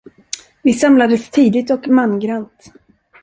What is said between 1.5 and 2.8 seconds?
och mangrant.